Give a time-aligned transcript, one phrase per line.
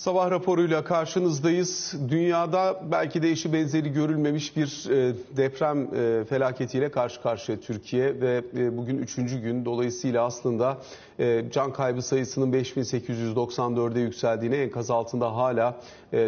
[0.00, 1.94] Sabah raporuyla karşınızdayız.
[2.08, 8.44] Dünyada belki de eşi benzeri görülmemiş bir e, deprem e, felaketiyle karşı karşıya Türkiye ve
[8.56, 9.64] e, bugün üçüncü gün.
[9.64, 10.78] Dolayısıyla aslında
[11.52, 15.80] can kaybı sayısının 5894'e yükseldiğini enkaz altında hala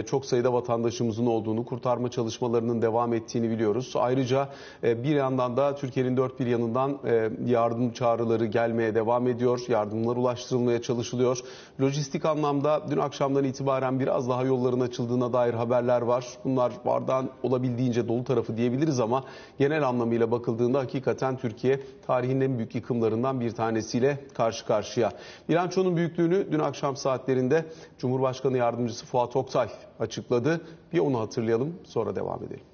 [0.07, 3.93] çok sayıda vatandaşımızın olduğunu, kurtarma çalışmalarının devam ettiğini biliyoruz.
[3.97, 4.49] Ayrıca
[4.83, 6.99] bir yandan da Türkiye'nin dört bir yanından
[7.47, 9.61] yardım çağrıları gelmeye devam ediyor.
[9.69, 11.39] Yardımlar ulaştırılmaya çalışılıyor.
[11.81, 16.27] Lojistik anlamda dün akşamdan itibaren biraz daha yolların açıldığına dair haberler var.
[16.45, 19.25] Bunlar bardağın olabildiğince dolu tarafı diyebiliriz ama
[19.59, 25.13] genel anlamıyla bakıldığında hakikaten Türkiye tarihinin en büyük yıkımlarından bir tanesiyle karşı karşıya.
[25.49, 27.67] Bilançonun büyüklüğünü dün akşam saatlerinde
[27.99, 29.69] Cumhurbaşkanı Yardımcısı Fuat Oktay
[30.01, 30.61] açıkladı.
[30.93, 32.65] Bir onu hatırlayalım sonra devam edelim.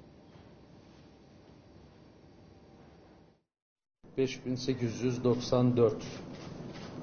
[4.19, 5.95] 5894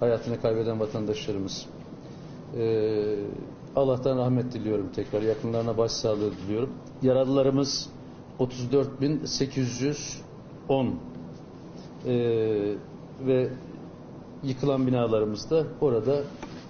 [0.01, 1.67] hayatını kaybeden vatandaşlarımız.
[2.57, 3.17] Ee,
[3.77, 5.23] Allah'tan rahmet diliyorum tekrar.
[5.23, 6.71] Yakınlarına başsağlığı diliyorum.
[7.03, 7.89] Yaralılarımız
[8.39, 10.91] 34.810
[12.07, 12.75] ee,
[13.27, 13.49] ve
[14.45, 16.23] yıkılan binalarımızda orada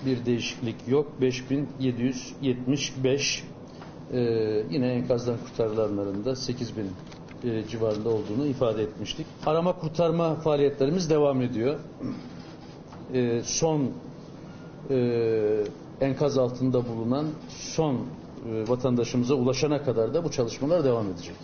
[0.07, 1.21] bir değişiklik yok.
[1.21, 3.45] 5775
[4.13, 4.19] ee,
[4.71, 6.91] yine enkazdan kurtarılanların da 8000
[7.45, 9.27] e, civarında olduğunu ifade etmiştik.
[9.47, 11.81] Arama kurtarma faaliyetlerimiz devam ediyor.
[13.15, 13.91] E, son
[14.91, 15.65] e,
[16.01, 17.99] enkaz altında bulunan son e,
[18.69, 21.35] vatandaşımıza ulaşana kadar da bu çalışmalar devam edecek.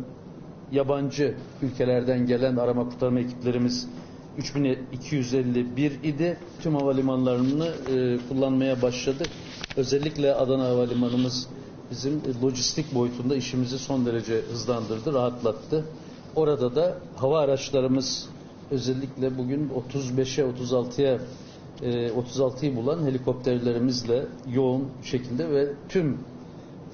[0.73, 3.89] yabancı ülkelerden gelen arama kurtarma ekiplerimiz
[4.39, 6.39] 3251 idi.
[6.63, 9.27] Tüm havalimanlarını e, kullanmaya başladık.
[9.77, 11.49] Özellikle Adana Havalimanımız
[11.91, 15.85] bizim lojistik boyutunda işimizi son derece hızlandırdı, rahatlattı.
[16.37, 18.29] Orada da hava araçlarımız
[18.71, 21.19] özellikle bugün 35'e 36'ya
[21.83, 26.19] 36'yı bulan helikopterlerimizle yoğun şekilde ve tüm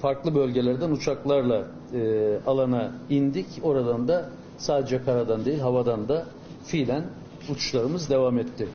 [0.01, 3.45] farklı bölgelerden uçaklarla e, alana indik.
[3.63, 6.25] Oradan da sadece karadan değil havadan da
[6.63, 7.03] fiilen
[7.49, 8.67] uçuşlarımız devam etti.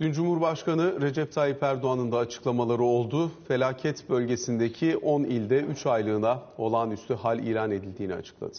[0.00, 3.30] Dün Cumhurbaşkanı Recep Tayyip Erdoğan'ın da açıklamaları oldu.
[3.48, 8.58] Felaket bölgesindeki 10 ilde 3 aylığına olağanüstü hal ilan edildiğini açıkladı.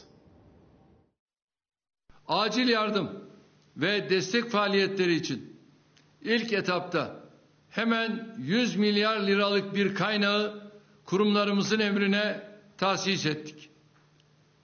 [2.27, 3.09] Acil yardım
[3.77, 5.59] ve destek faaliyetleri için
[6.21, 7.15] ilk etapta
[7.69, 10.71] hemen 100 milyar liralık bir kaynağı
[11.05, 12.43] kurumlarımızın emrine
[12.77, 13.69] tahsis ettik.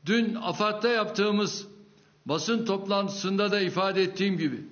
[0.06, 1.68] Dün AFAD'da yaptığımız
[2.26, 4.64] basın toplantısında da ifade ettiğim gibi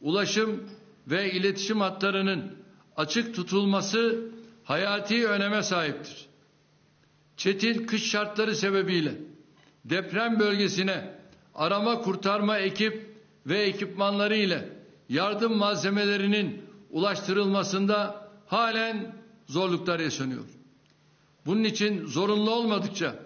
[0.00, 0.70] ulaşım
[1.06, 2.56] ve iletişim hatlarının
[2.96, 4.30] açık tutulması
[4.64, 6.26] hayati öneme sahiptir.
[7.36, 9.14] Çetin kış şartları sebebiyle
[9.84, 11.14] deprem bölgesine
[11.54, 13.14] arama kurtarma ekip
[13.46, 14.68] ve ekipmanları ile
[15.08, 19.14] yardım malzemelerinin ulaştırılmasında halen
[19.46, 20.44] zorluklar yaşanıyor.
[21.46, 23.16] Bunun için zorunlu olmadıkça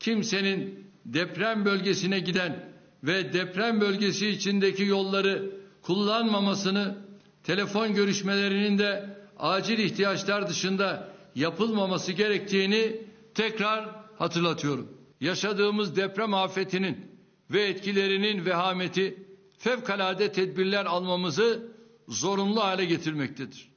[0.00, 5.50] kimsenin deprem bölgesine giden ve deprem bölgesi içindeki yolları
[5.82, 6.98] kullanmamasını,
[7.44, 13.00] telefon görüşmelerinin de acil ihtiyaçlar dışında yapılmaması gerektiğini
[13.34, 14.88] tekrar hatırlatıyorum.
[15.20, 17.06] Yaşadığımız deprem afetinin
[17.50, 19.26] ve etkilerinin vehameti
[19.58, 21.72] fevkalade tedbirler almamızı
[22.08, 23.72] zorunlu hale getirmektedir.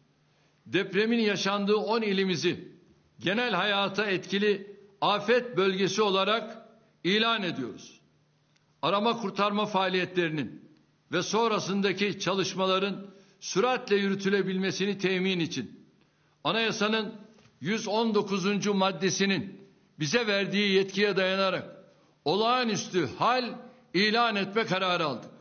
[0.65, 2.67] Depremin yaşandığı 10 ilimizi
[3.19, 6.69] genel hayata etkili afet bölgesi olarak
[7.03, 7.98] ilan ediyoruz.
[8.81, 10.69] Arama kurtarma faaliyetlerinin
[11.11, 13.07] ve sonrasındaki çalışmaların
[13.39, 15.85] süratle yürütülebilmesini temin için
[16.43, 17.15] anayasanın
[17.61, 18.67] 119.
[18.67, 21.79] maddesinin bize verdiği yetkiye dayanarak
[22.25, 23.55] olağanüstü hal
[23.93, 25.31] ilan etme kararı aldık.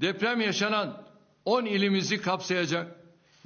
[0.00, 1.02] Deprem yaşanan
[1.44, 2.96] 10 ilimizi kapsayacak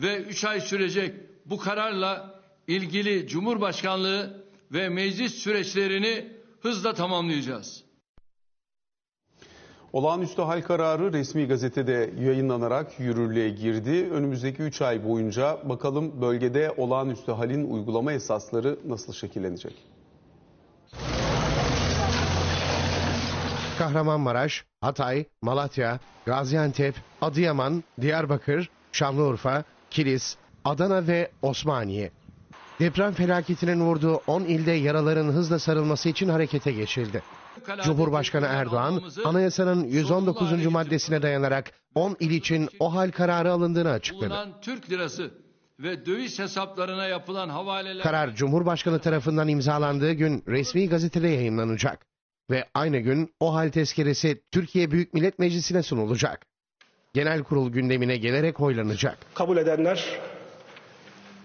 [0.00, 1.15] ve 3 ay sürecek
[1.47, 7.85] bu kararla ilgili Cumhurbaşkanlığı ve meclis süreçlerini hızla tamamlayacağız.
[9.93, 14.09] Olağanüstü hal kararı resmi gazetede yayınlanarak yürürlüğe girdi.
[14.13, 19.75] Önümüzdeki 3 ay boyunca bakalım bölgede olağanüstü halin uygulama esasları nasıl şekillenecek?
[23.79, 32.11] Kahramanmaraş, Hatay, Malatya, Gaziantep, Adıyaman, Diyarbakır, Şanlıurfa, Kilis, Adana ve Osmaniye.
[32.81, 37.23] Deprem felaketinin vurduğu 10 ilde yaraların hızla sarılması için harekete geçildi.
[37.85, 40.67] Cumhurbaşkanı Erdoğan, anayasanın 119.
[40.67, 44.49] maddesine dayanarak 10 il için o hal kararı alındığını açıkladı.
[44.62, 45.31] Türk lirası
[45.81, 48.03] ve döviz hesaplarına yapılan havaleler...
[48.03, 52.07] Karar Cumhurbaşkanı tarafından imzalandığı gün resmi gazetede yayınlanacak.
[52.51, 56.47] Ve aynı gün o hal tezkeresi Türkiye Büyük Millet Meclisi'ne sunulacak.
[57.15, 59.19] Genel kurul gündemine gelerek oylanacak.
[59.35, 60.21] Kabul edenler,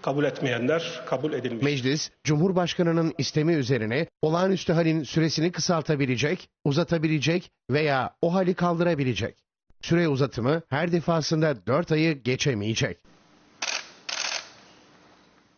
[0.06, 1.64] kabul etmeyenler kabul edilmiş.
[1.64, 9.36] Meclis, Cumhurbaşkanı'nın istemi üzerine olağanüstü halin süresini kısaltabilecek, uzatabilecek veya o hali kaldırabilecek.
[9.82, 12.98] Süre uzatımı her defasında 4 ayı geçemeyecek.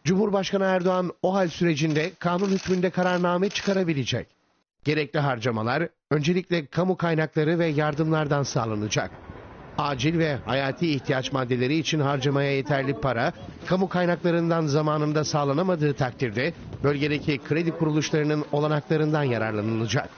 [0.04, 4.26] Cumhurbaşkanı Erdoğan o hal sürecinde kanun hükmünde kararname çıkarabilecek.
[4.84, 9.10] Gerekli harcamalar öncelikle kamu kaynakları ve yardımlardan sağlanacak.
[9.78, 13.32] Acil ve hayati ihtiyaç maddeleri için harcamaya yeterli para,
[13.66, 16.52] kamu kaynaklarından zamanında sağlanamadığı takdirde
[16.84, 20.08] bölgedeki kredi kuruluşlarının olanaklarından yararlanılacak.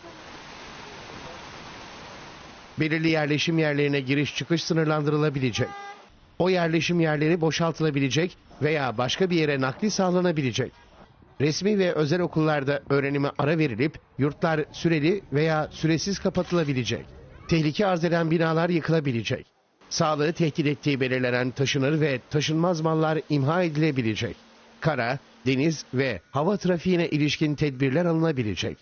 [2.80, 5.68] Belirli yerleşim yerlerine giriş çıkış sınırlandırılabilecek.
[6.38, 10.72] O yerleşim yerleri boşaltılabilecek veya başka bir yere nakli sağlanabilecek.
[11.40, 17.19] Resmi ve özel okullarda öğrenime ara verilip yurtlar süreli veya süresiz kapatılabilecek.
[17.50, 19.46] Tehlike arz eden binalar yıkılabilecek.
[19.88, 24.36] Sağlığı tehdit ettiği belirlenen taşınır ve taşınmaz mallar imha edilebilecek.
[24.80, 28.78] Kara, deniz ve hava trafiğine ilişkin tedbirler alınabilecek.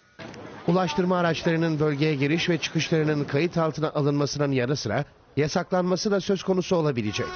[0.66, 5.04] Ulaştırma araçlarının bölgeye giriş ve çıkışlarının kayıt altına alınmasının yanı sıra
[5.36, 7.26] yasaklanması da söz konusu olabilecek.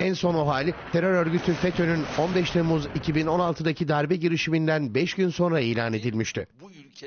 [0.00, 5.60] En son o hal terör örgütü FETÖ'nün 15 Temmuz 2016'daki darbe girişiminden 5 gün sonra
[5.60, 6.46] ilan edilmişti.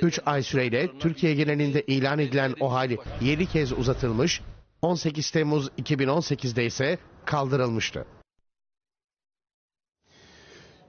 [0.02, 2.92] 3 ay süreyle Türkiye genelinde ilan edilen o hal
[3.22, 4.42] 7 kez uzatılmış,
[4.82, 8.06] 18 Temmuz 2018'de ise kaldırılmıştı.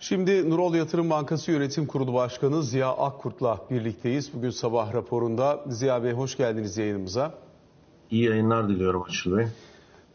[0.01, 4.35] Şimdi Nurol Yatırım Bankası Yönetim Kurulu Başkanı Ziya Akkurt'la birlikteyiz.
[4.35, 5.65] Bugün sabah raporunda.
[5.69, 7.35] Ziya Bey hoş geldiniz yayınımıza.
[8.11, 9.47] İyi yayınlar diliyorum Açıl Bey.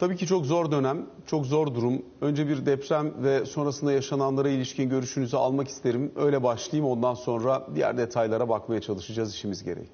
[0.04, 2.02] Tabii ki çok zor dönem, çok zor durum.
[2.22, 6.12] Önce bir deprem ve sonrasında yaşananlara ilişkin görüşünüzü almak isterim.
[6.16, 9.88] Öyle başlayayım ondan sonra diğer detaylara bakmaya çalışacağız işimiz gereği.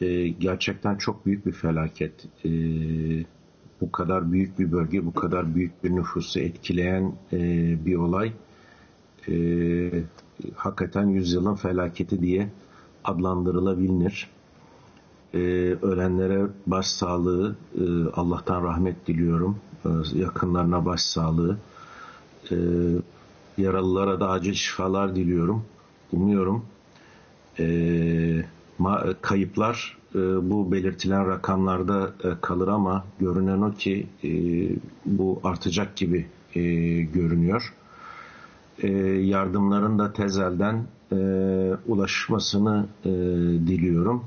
[0.00, 2.12] Ee, gerçekten çok büyük bir felaket.
[2.44, 2.50] Ee,
[3.80, 7.38] bu kadar büyük bir bölge, bu kadar büyük bir nüfusu etkileyen e,
[7.86, 8.32] bir olay.
[9.28, 9.90] Ee,
[10.54, 12.48] hakikaten yüzyılın felaketi diye
[13.04, 14.30] adlandırılabilir.
[15.34, 15.38] Ee,
[15.82, 17.82] ölenlere başsağlığı, e,
[18.14, 19.56] Allah'tan rahmet diliyorum.
[19.86, 21.58] Ee, yakınlarına başsağlığı.
[22.52, 22.56] Ee,
[23.58, 25.64] yaralılara da acil şifalar diliyorum.
[26.12, 26.64] Umuyorum
[27.58, 28.44] e,
[29.22, 30.18] kayıplar e,
[30.50, 34.30] bu belirtilen rakamlarda e, kalır ama görünen o ki e,
[35.06, 36.62] bu artacak gibi e,
[37.02, 37.74] görünüyor.
[38.78, 41.16] E, yardımların da tezelden e,
[41.86, 43.10] ulaşmasını e,
[43.66, 44.24] diliyorum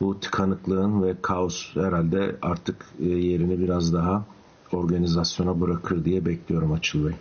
[0.00, 4.24] bu tıkanıklığın ve kaos herhalde artık e, yerini biraz daha
[4.72, 7.14] organizasyona bırakır diye bekliyorum Açıl Bey.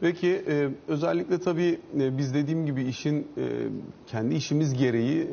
[0.00, 3.68] Peki e, özellikle tabii e, biz dediğim gibi işin e,
[4.06, 5.28] kendi işimiz gereği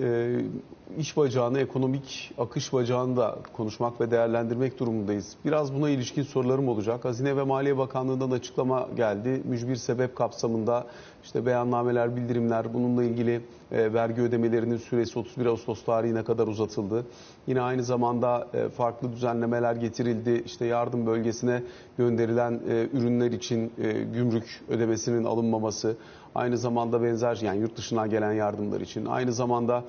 [0.98, 5.36] iş bacağını, ekonomik akış bacağını da konuşmak ve değerlendirmek durumundayız.
[5.46, 7.06] Biraz buna ilişkin sorularım olacak.
[7.06, 9.41] Hazine ve Maliye Bakanlığı'ndan açıklama geldi.
[9.46, 10.88] Mücbir sebep kapsamında
[11.24, 17.06] işte beyannameler, bildirimler bununla ilgili e, vergi ödemelerinin süresi 31 Ağustos tarihine kadar uzatıldı.
[17.48, 20.44] Yine aynı zamanda e, farklı düzenlemeler getirildi.
[20.46, 21.63] İşte yardım bölgesine
[21.98, 23.74] gönderilen e, ürünler için
[24.13, 25.96] gümrük ödemesinin alınmaması,
[26.36, 29.84] aynı zamanda benzer yani yurt dışından gelen yardımlar için, aynı zamanda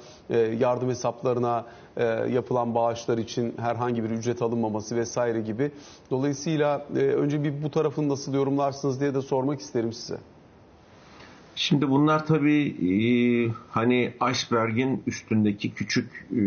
[0.59, 1.65] yardım hesaplarına
[2.31, 5.71] yapılan bağışlar için herhangi bir ücret alınmaması vesaire gibi.
[6.11, 10.19] Dolayısıyla önce bir bu tarafını nasıl yorumlarsınız diye de sormak isterim size.
[11.55, 12.93] Şimdi bunlar tabii e,
[13.71, 16.41] hani iceberg'in üstündeki küçük e,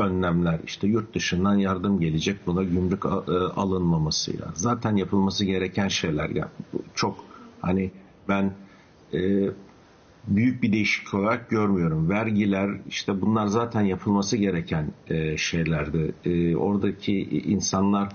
[0.00, 0.60] önlemler.
[0.66, 3.08] İşte yurt dışından yardım gelecek buna gümrük e,
[3.56, 4.46] alınmamasıyla.
[4.54, 6.30] Zaten yapılması gereken şeyler.
[6.30, 6.50] Yani
[6.94, 7.24] çok
[7.60, 7.90] hani
[8.28, 8.52] ben
[10.28, 12.08] büyük bir değişiklik olarak görmüyorum.
[12.08, 14.86] Vergiler işte bunlar zaten yapılması gereken
[15.36, 16.14] şeylerdi.
[16.56, 18.08] Oradaki insanlar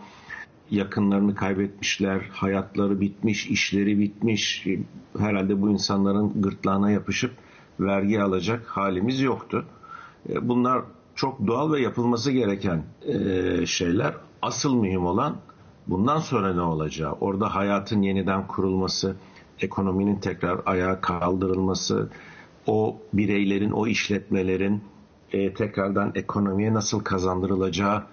[0.71, 4.65] yakınlarını kaybetmişler, hayatları bitmiş, işleri bitmiş.
[5.19, 7.31] Herhalde bu insanların gırtlağına yapışıp
[7.79, 9.65] vergi alacak halimiz yoktu.
[10.29, 10.81] E, bunlar
[11.15, 14.13] çok doğal ve yapılması gereken e, şeyler.
[14.41, 15.37] Asıl mühim olan
[15.87, 17.11] bundan sonra ne olacağı.
[17.11, 19.15] Orada hayatın yeniden kurulması,
[19.59, 22.09] ekonominin tekrar ayağa kaldırılması,
[22.67, 24.83] o bireylerin, o işletmelerin
[25.31, 28.03] e, tekrardan ekonomiye nasıl kazandırılacağı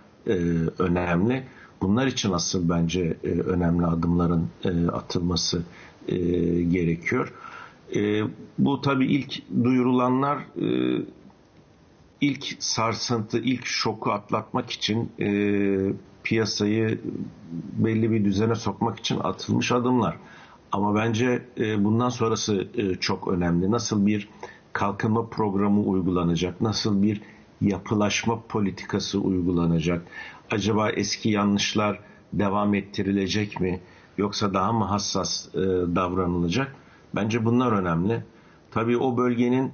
[0.79, 1.45] önemli.
[1.85, 5.63] Bunlar için asıl bence e, önemli adımların e, atılması
[6.09, 6.17] e,
[6.63, 7.33] gerekiyor.
[7.97, 8.23] E,
[8.59, 10.99] bu tabii ilk duyurulanlar e,
[12.21, 15.29] ilk sarsıntı, ilk şoku atlatmak için e,
[16.23, 17.01] piyasayı
[17.53, 20.17] belli bir düzene sokmak için atılmış adımlar.
[20.73, 23.71] Ama bence e, bundan sonrası e, çok önemli.
[23.71, 24.29] Nasıl bir
[24.73, 26.61] kalkınma programı uygulanacak?
[26.61, 27.21] Nasıl bir
[27.69, 30.07] yapılaşma politikası uygulanacak?
[30.51, 32.01] Acaba eski yanlışlar
[32.33, 33.81] devam ettirilecek mi?
[34.19, 35.59] Yoksa daha mı hassas e,
[35.95, 36.77] davranılacak?
[37.15, 38.25] Bence bunlar önemli.
[38.71, 39.73] Tabii o bölgenin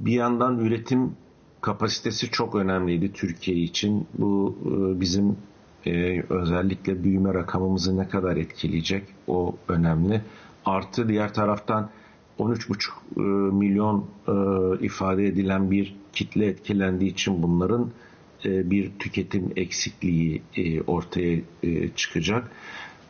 [0.00, 1.16] bir yandan üretim
[1.60, 4.06] kapasitesi çok önemliydi Türkiye için.
[4.18, 5.36] Bu e, bizim
[5.86, 10.22] e, özellikle büyüme rakamımızı ne kadar etkileyecek o önemli.
[10.64, 11.90] Artı diğer taraftan
[12.38, 13.20] 13,5 e,
[13.54, 14.32] milyon e,
[14.84, 17.90] ifade edilen bir kitle etkilendiği için bunların
[18.44, 22.50] e, bir tüketim eksikliği e, ortaya e, çıkacak.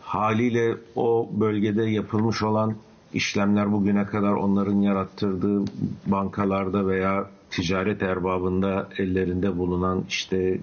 [0.03, 2.77] Haliyle o bölgede yapılmış olan
[3.13, 5.65] işlemler bugüne kadar onların yarattırdığı
[6.07, 10.61] bankalarda veya ticaret erbabında ellerinde bulunan işte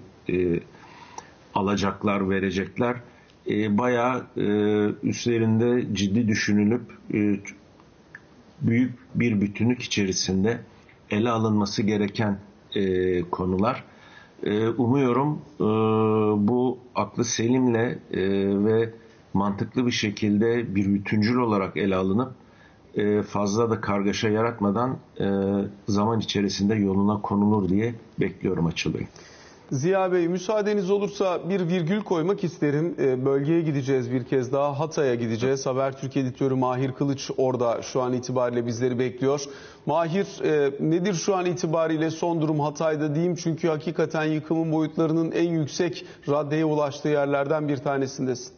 [1.54, 2.96] alacaklar, verecekler
[3.50, 6.82] e, bayağı e, ciddi düşünülüp
[8.60, 10.60] büyük bir bütünlük içerisinde
[11.10, 12.38] ele alınması gereken
[12.74, 13.84] e, konular.
[14.42, 15.64] E, umuyorum e,
[16.48, 18.20] bu aklı selimle e,
[18.64, 18.90] ve
[19.34, 22.32] mantıklı bir şekilde bir bütüncül olarak ele alınıp
[22.94, 25.26] e, fazla da kargaşa yaratmadan e,
[25.88, 28.94] zaman içerisinde yoluna konulur diye bekliyorum Açıl.
[29.72, 32.94] Ziya Bey müsaadeniz olursa bir virgül koymak isterim.
[32.98, 34.78] E, bölgeye gideceğiz bir kez daha.
[34.78, 35.66] Hatay'a gideceğiz.
[35.66, 39.44] Habertürk editörü Mahir Kılıç orada şu an itibariyle bizleri bekliyor.
[39.86, 43.34] Mahir e, nedir şu an itibariyle son durum Hatay'da diyeyim.
[43.34, 48.52] Çünkü hakikaten yıkımın boyutlarının en yüksek raddeye ulaştığı yerlerden bir tanesindesin.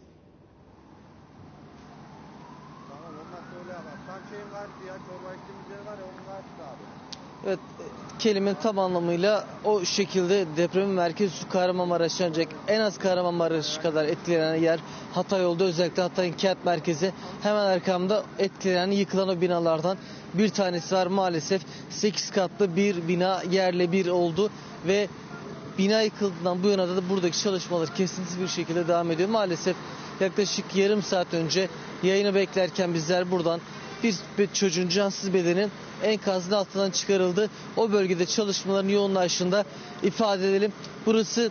[7.46, 7.58] Evet,
[8.18, 14.80] kelimenin tam anlamıyla o şekilde depremin merkezi Kahramanmaraş ancak en az Kahramanmaraş kadar etkilenen yer
[15.14, 15.64] Hatay oldu.
[15.64, 19.98] Özellikle Hatay'ın kent merkezi hemen arkamda etkilenen yıkılan o binalardan
[20.34, 21.06] bir tanesi var.
[21.06, 24.50] Maalesef 8 katlı bir bina yerle bir oldu
[24.86, 25.08] ve
[25.78, 29.28] bina yıkıldığından bu yana da buradaki çalışmalar kesintisiz bir şekilde devam ediyor.
[29.28, 29.76] Maalesef
[30.20, 31.68] yaklaşık yarım saat önce
[32.02, 33.60] yayını beklerken bizler buradan
[34.02, 34.14] bir,
[34.54, 35.70] çocuğun cansız bedenin
[36.02, 37.50] enkazın altından çıkarıldı.
[37.76, 39.64] O bölgede çalışmaların yoğunlaşında
[40.02, 40.72] ifade edelim.
[41.06, 41.50] Burası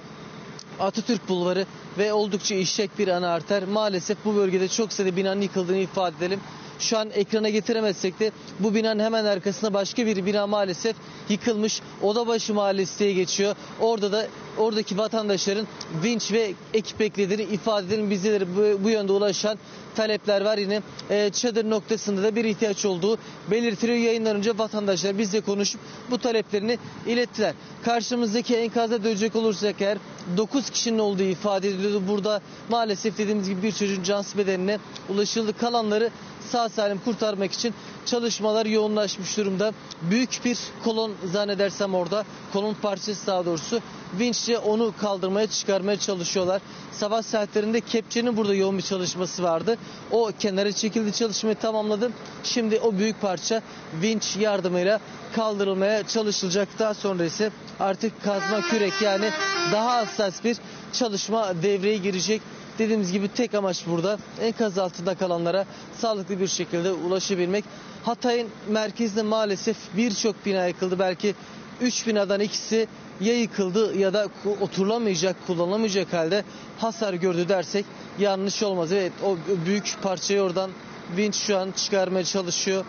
[0.79, 1.65] Atatürk Bulvarı
[1.97, 3.63] ve oldukça işlek bir ana arter.
[3.63, 6.39] Maalesef bu bölgede çok sayıda binanın yıkıldığını ifade edelim.
[6.79, 10.95] Şu an ekrana getiremezsek de bu binanın hemen arkasında başka bir bina maalesef
[11.29, 11.81] yıkılmış.
[12.01, 13.55] Odabaşı Mahallesi geçiyor.
[13.79, 14.27] Orada da
[14.57, 15.67] oradaki vatandaşların
[16.03, 18.09] vinç ve ekip beklediğini ifade edelim.
[18.09, 19.57] Bizlere bu, bu yönde ulaşan
[19.95, 20.57] talepler var.
[20.57, 23.17] Yine e, çadır noktasında da bir ihtiyaç olduğu
[23.51, 23.97] belirtiliyor.
[23.97, 27.53] Yayından önce vatandaşlar bizle konuşup bu taleplerini ilettiler.
[27.85, 29.97] Karşımızdaki enkaza dönecek olursak eğer
[30.37, 32.03] 9 kişinin olduğu ifade ediliyordu.
[32.07, 35.57] Burada maalesef dediğimiz gibi bir çocuğun cansız bedenine ulaşıldı.
[35.57, 36.09] Kalanları
[36.51, 37.73] sağ salim kurtarmak için
[38.05, 39.73] çalışmalar yoğunlaşmış durumda.
[40.01, 43.81] Büyük bir kolon zannedersem orada kolon parçası daha doğrusu
[44.19, 46.61] vinçle onu kaldırmaya çıkarmaya çalışıyorlar.
[46.91, 49.77] Sabah saatlerinde kepçenin burada yoğun bir çalışması vardı.
[50.11, 52.11] O kenara çekildi çalışmayı tamamladı.
[52.43, 53.61] Şimdi o büyük parça
[54.01, 54.99] vinç yardımıyla
[55.35, 56.67] kaldırılmaya çalışılacak.
[56.79, 59.29] Daha sonra ise artık kazma kürek yani
[59.71, 60.57] daha hassas bir
[60.93, 62.41] çalışma devreye girecek.
[62.79, 65.65] Dediğimiz gibi tek amaç burada enkaz altında kalanlara
[65.97, 67.65] sağlıklı bir şekilde ulaşabilmek.
[68.03, 70.99] Hatay'ın merkezinde maalesef birçok bina yıkıldı.
[70.99, 71.35] Belki
[71.81, 72.87] 3 binadan ikisi
[73.21, 74.27] ya yıkıldı ya da
[74.61, 76.43] oturulamayacak, kullanılamayacak halde
[76.77, 77.85] hasar gördü dersek
[78.19, 78.91] yanlış olmaz.
[78.91, 80.71] Evet o büyük parçayı oradan
[81.17, 82.85] vinç şu an çıkarmaya çalışıyor.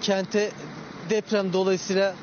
[0.00, 0.50] Kente
[1.10, 2.14] deprem dolayısıyla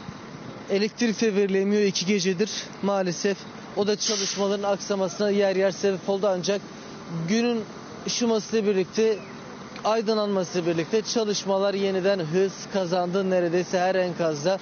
[0.70, 2.52] elektrik verilemiyor iki gecedir
[2.82, 3.38] maalesef.
[3.78, 6.62] O da çalışmaların aksamasına yer yer sebep oldu ancak
[7.28, 7.64] günün
[8.08, 9.18] ışımasıyla birlikte
[9.84, 14.60] aydınlanmasıyla birlikte çalışmalar yeniden hız kazandı neredeyse her enkazda.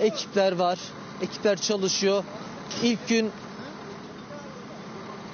[0.00, 0.78] Ekipler var.
[1.22, 2.24] Ekipler çalışıyor.
[2.82, 3.30] İlk gün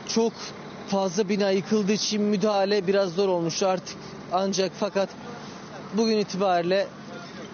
[0.08, 0.32] çok
[0.88, 3.96] fazla bina yıkıldığı için müdahale biraz zor olmuştu artık.
[4.32, 5.08] Ancak fakat
[5.94, 6.87] bugün itibariyle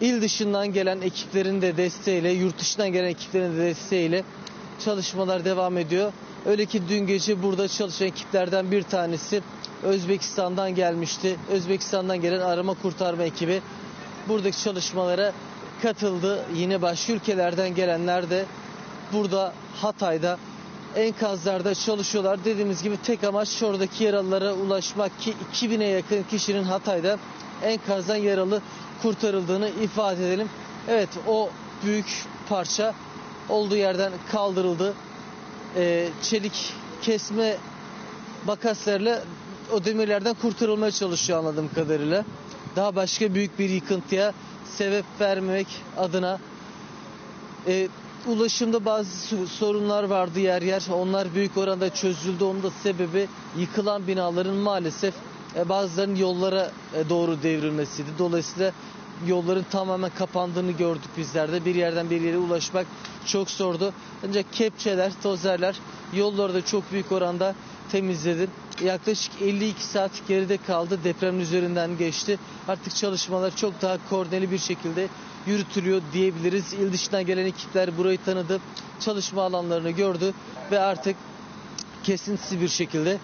[0.01, 4.25] il dışından gelen ekiplerin de desteğiyle, yurt dışından gelen ekiplerin de desteğiyle
[4.85, 6.13] çalışmalar devam ediyor.
[6.47, 9.43] Öyle ki dün gece burada çalışan ekiplerden bir tanesi
[9.83, 11.37] Özbekistan'dan gelmişti.
[11.51, 13.63] Özbekistan'dan gelen arama kurtarma ekibi
[14.29, 15.33] buradaki çalışmalara
[15.83, 16.45] katıldı.
[16.55, 18.45] Yine başka ülkelerden gelenler de
[19.13, 20.39] burada Hatay'da
[20.97, 22.45] enkazlarda çalışıyorlar.
[22.45, 27.19] Dediğimiz gibi tek amaç oradaki yaralılara ulaşmak ki 2000'e yakın kişinin Hatay'da
[27.63, 28.63] enkazdan yaralı
[29.03, 30.49] kurtarıldığını ifade edelim.
[30.89, 31.51] Evet o
[31.85, 32.95] büyük parça
[33.49, 34.95] olduğu yerden kaldırıldı.
[35.77, 36.73] Ee, çelik
[37.03, 37.57] kesme
[38.47, 39.23] makaslarla
[39.73, 42.25] o demirlerden kurtarılmaya çalışıyor anladığım kadarıyla.
[42.77, 44.33] Daha başka büyük bir yıkıntıya
[44.79, 46.39] sebep vermemek adına
[47.67, 47.89] e,
[48.27, 50.83] ulaşımda bazı sorunlar vardı yer yer.
[50.95, 52.45] Onlar büyük oranda çözüldü.
[52.45, 55.15] Onun da sebebi yıkılan binaların maalesef
[55.57, 58.09] e, bazılarının yollara e, doğru devrilmesiydi.
[58.19, 58.73] Dolayısıyla
[59.27, 61.65] yolların tamamen kapandığını gördük bizler de.
[61.65, 62.87] Bir yerden bir yere ulaşmak
[63.27, 63.93] çok zordu.
[64.29, 65.77] Ancak kepçeler, tozerler
[66.13, 67.55] yolları da çok büyük oranda
[67.93, 68.49] temizledi.
[68.85, 70.99] Yaklaşık 52 saat geride kaldı.
[71.05, 72.39] Depremin üzerinden geçti.
[72.69, 75.09] Artık çalışmalar çok daha koordineli bir şekilde
[75.47, 76.73] yürütülüyor diyebiliriz.
[76.73, 78.61] İl dışından gelen ekipler burayı tanıdı.
[79.01, 80.35] Çalışma alanlarını gördü
[80.71, 81.17] ve artık
[82.05, 83.19] kesintisiz bir şekilde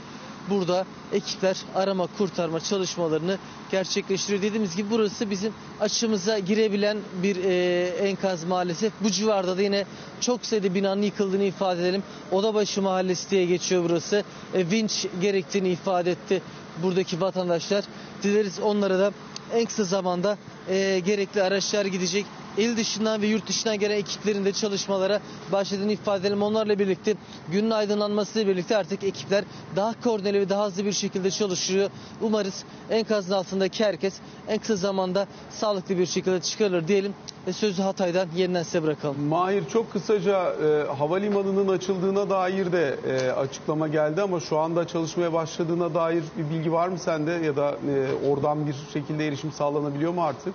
[0.50, 3.38] burada ekipler arama kurtarma çalışmalarını
[3.70, 4.42] gerçekleştiriyor.
[4.42, 8.92] Dediğimiz gibi burası bizim açımıza girebilen bir e, enkaz maalesef.
[9.00, 9.84] Bu civarda da yine
[10.20, 12.02] çok sayıda binanın yıkıldığını ifade edelim.
[12.32, 14.24] Odabaşı Mahallesi diye geçiyor burası.
[14.54, 16.42] E, vinç gerektiğini ifade etti
[16.82, 17.84] buradaki vatandaşlar.
[18.22, 19.12] Dileriz onlara da
[19.54, 20.38] en kısa zamanda
[20.68, 22.26] e, gerekli araçlar gidecek.
[22.58, 25.20] İl dışından ve yurt dışından gelen ekiplerin de çalışmalara
[25.52, 26.42] başladığını ifade edelim.
[26.42, 27.14] Onlarla birlikte
[27.52, 29.44] günün aydınlanmasıyla birlikte artık ekipler
[29.76, 31.90] daha koordineli ve daha hızlı bir şekilde çalışıyor.
[32.20, 34.14] Umarız enkazın altındaki herkes
[34.48, 37.14] en kısa zamanda sağlıklı bir şekilde çıkarılır diyelim.
[37.46, 39.22] Ve sözü Hatay'dan yeniden size bırakalım.
[39.22, 45.32] Mahir çok kısaca e, havalimanının açıldığına dair de e, açıklama geldi ama şu anda çalışmaya
[45.32, 50.12] başladığına dair bir bilgi var mı sende ya da e, oradan bir şekilde erişim sağlanabiliyor
[50.12, 50.54] mu artık?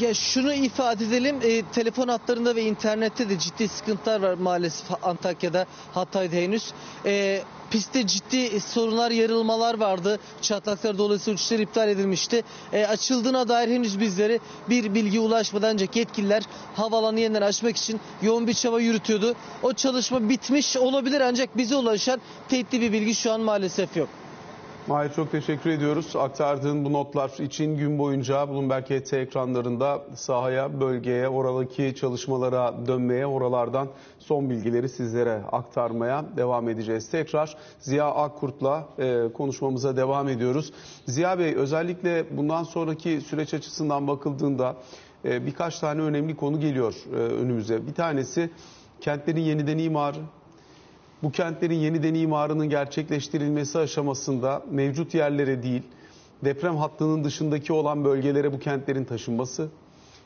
[0.00, 5.66] Ya şunu ifade edelim, e, telefon hatlarında ve internette de ciddi sıkıntılar var maalesef Antakya'da,
[5.92, 6.72] Hatay'da henüz.
[7.06, 10.18] E, pistte ciddi sorunlar, yarılmalar vardı.
[10.42, 12.42] Çatlaklar dolayısıyla uçuşlar iptal edilmişti.
[12.72, 14.38] E, açıldığına dair henüz bizlere
[14.70, 16.42] bir bilgi ulaşmadı ancak yetkililer
[16.76, 19.34] havalanı yeniden açmak için yoğun bir çaba yürütüyordu.
[19.62, 24.08] O çalışma bitmiş olabilir ancak bize ulaşan teyitli bir bilgi şu an maalesef yok.
[24.86, 26.16] Mahir çok teşekkür ediyoruz.
[26.16, 33.88] Aktardığın bu notlar için gün boyunca Bloomberg HT ekranlarında sahaya, bölgeye, oradaki çalışmalara dönmeye, oralardan
[34.18, 37.10] son bilgileri sizlere aktarmaya devam edeceğiz.
[37.10, 40.72] Tekrar Ziya Akkurt'la e, konuşmamıza devam ediyoruz.
[41.06, 44.76] Ziya Bey özellikle bundan sonraki süreç açısından bakıldığında
[45.24, 47.86] e, birkaç tane önemli konu geliyor e, önümüze.
[47.86, 48.50] Bir tanesi
[49.00, 50.18] kentlerin yeniden imarı,
[51.22, 55.82] bu kentlerin yeniden imarının gerçekleştirilmesi aşamasında mevcut yerlere değil,
[56.44, 59.68] deprem hattının dışındaki olan bölgelere bu kentlerin taşınması,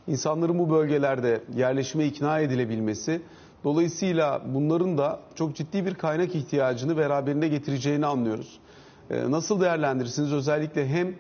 [0.07, 3.23] insanların bu bölgelerde yerleşime ikna edilebilmesi,
[3.65, 8.59] dolayısıyla bunların da çok ciddi bir kaynak ihtiyacını beraberinde getireceğini anlıyoruz.
[9.11, 10.33] Nasıl değerlendirirsiniz?
[10.33, 11.15] Özellikle hem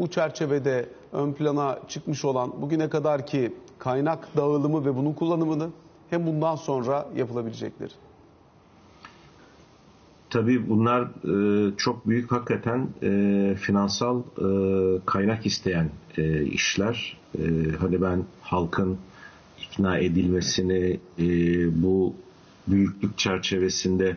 [0.00, 5.68] bu çerçevede ön plana çıkmış olan bugüne kadarki kaynak dağılımı ve bunun kullanımını
[6.10, 7.92] hem bundan sonra yapılabilecekleri.
[10.32, 14.46] Tabii bunlar e, çok büyük hakikaten e, finansal e,
[15.06, 17.16] kaynak isteyen e, işler.
[17.38, 17.42] E,
[17.80, 18.98] hani ben halkın
[19.62, 21.26] ikna edilmesini e,
[21.82, 22.14] bu
[22.66, 24.16] büyüklük çerçevesinde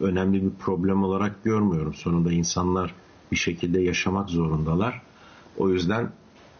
[0.00, 1.94] önemli bir problem olarak görmüyorum.
[1.94, 2.94] Sonunda insanlar
[3.32, 5.02] bir şekilde yaşamak zorundalar.
[5.56, 6.10] O yüzden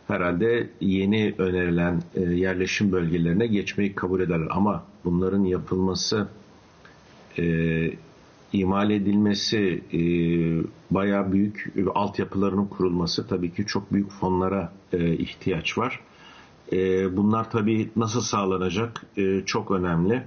[0.08, 4.48] herhalde yeni önerilen e, yerleşim bölgelerine geçmeyi kabul ederler.
[4.50, 6.28] Ama bunların yapılması
[7.38, 7.44] e,
[8.52, 10.00] imal edilmesi, e,
[10.94, 16.00] bayağı büyük altyapılarının kurulması tabii ki çok büyük fonlara e, ihtiyaç var.
[16.72, 20.22] E, bunlar tabii nasıl sağlanacak e, çok önemli.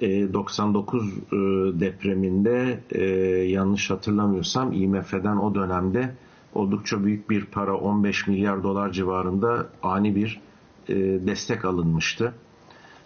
[0.00, 1.36] E, 99 e,
[1.80, 3.04] depreminde e,
[3.50, 6.14] yanlış hatırlamıyorsam IMF'den o dönemde
[6.54, 10.40] oldukça büyük bir para 15 milyar dolar civarında ani bir
[10.88, 10.94] e,
[11.26, 12.34] destek alınmıştı.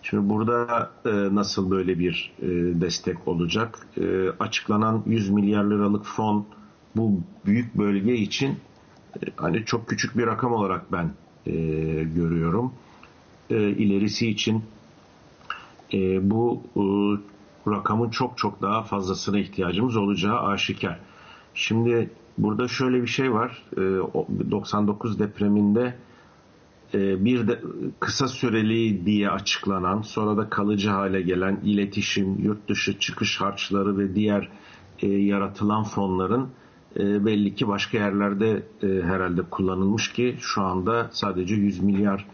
[0.05, 2.47] Şimdi burada e, nasıl böyle bir e,
[2.81, 3.79] destek olacak?
[3.97, 6.47] E, açıklanan 100 milyar liralık fon
[6.97, 8.51] bu büyük bölge için
[9.17, 11.11] e, hani çok küçük bir rakam olarak ben
[11.47, 11.53] e,
[12.05, 12.73] görüyorum.
[13.51, 14.65] E, ilerisi için
[15.93, 16.83] e, bu e,
[17.71, 21.01] rakamın çok çok daha fazlasına ihtiyacımız olacağı aşikar.
[21.55, 23.63] Şimdi burada şöyle bir şey var.
[23.73, 23.81] E,
[24.51, 25.95] 99 depreminde
[26.95, 27.61] bir de
[28.01, 34.15] kısa süreli diye açıklanan sonra da kalıcı hale gelen iletişim, yurt dışı çıkış harçları ve
[34.15, 34.49] diğer
[35.03, 36.49] e, yaratılan fonların
[36.97, 42.27] e, belli ki başka yerlerde e, herhalde kullanılmış ki şu anda sadece 100 milyar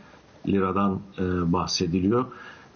[0.49, 2.25] liradan e, bahsediliyor.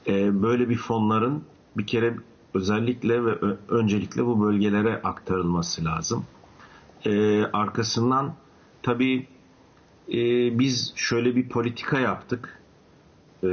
[0.06, 1.42] E, böyle bir fonların
[1.76, 2.16] bir kere
[2.54, 3.30] özellikle ve
[3.68, 6.24] öncelikle bu bölgelere aktarılması lazım.
[7.06, 8.34] E, arkasından
[8.82, 9.26] tabii
[10.08, 10.18] e,
[10.58, 12.60] biz şöyle bir politika yaptık.
[13.44, 13.48] E,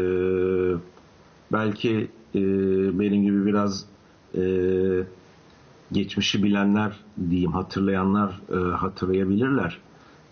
[1.51, 2.39] belki e,
[2.99, 3.85] benim gibi biraz
[4.35, 4.43] e,
[5.91, 9.77] geçmişi bilenler diyeyim hatırlayanlar e, hatırlayabilirler.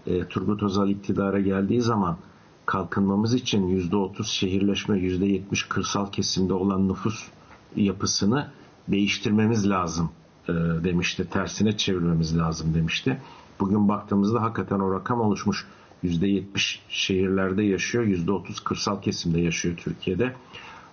[0.07, 2.17] E, Turgut Özal iktidara geldiği zaman
[2.65, 7.27] kalkınmamız için %30 şehirleşme, %70 kırsal kesimde olan nüfus
[7.75, 8.51] yapısını
[8.87, 10.11] değiştirmemiz lazım
[10.49, 11.29] e, demişti.
[11.29, 13.21] Tersine çevirmemiz lazım demişti.
[13.59, 15.67] Bugün baktığımızda hakikaten o rakam oluşmuş.
[16.03, 20.33] %70 şehirlerde yaşıyor, %30 kırsal kesimde yaşıyor Türkiye'de.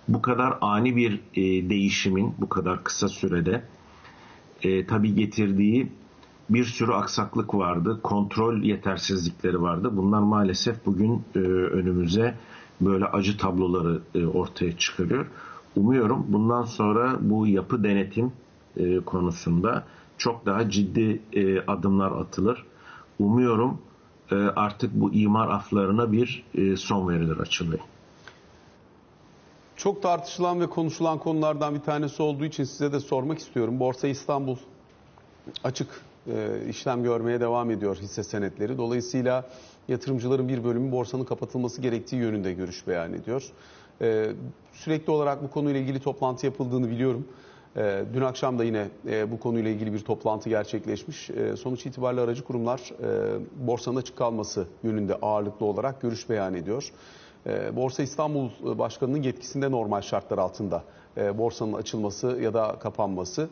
[0.07, 3.63] Bu kadar ani bir e, değişimin bu kadar kısa sürede
[4.63, 5.91] e, tabii getirdiği
[6.49, 9.89] bir sürü aksaklık vardı, kontrol yetersizlikleri vardı.
[9.93, 12.35] Bunlar maalesef bugün e, önümüze
[12.81, 15.25] böyle acı tabloları e, ortaya çıkarıyor.
[15.75, 18.31] Umuyorum bundan sonra bu yapı denetim
[18.77, 19.83] e, konusunda
[20.17, 22.65] çok daha ciddi e, adımlar atılır.
[23.19, 23.77] Umuyorum
[24.31, 27.79] e, artık bu imar aflarına bir e, son verilir açılıyor.
[29.75, 33.79] Çok tartışılan ve konuşulan konulardan bir tanesi olduğu için size de sormak istiyorum.
[33.79, 34.57] Borsa İstanbul
[35.63, 38.77] açık e, işlem görmeye devam ediyor hisse senetleri.
[38.77, 39.49] Dolayısıyla
[39.87, 43.51] yatırımcıların bir bölümü borsanın kapatılması gerektiği yönünde görüş beyan ediyor.
[44.73, 47.27] Sürekli olarak bu konuyla ilgili toplantı yapıldığını biliyorum.
[47.75, 51.29] E, dün akşam da yine e, bu konuyla ilgili bir toplantı gerçekleşmiş.
[51.29, 56.91] E, sonuç itibariyle aracı kurumlar e, borsanın açık kalması yönünde ağırlıklı olarak görüş beyan ediyor.
[57.47, 58.49] E, Borsa İstanbul
[58.79, 60.83] Başkanı'nın yetkisinde normal şartlar altında
[61.17, 63.49] e, borsanın açılması ya da kapanması.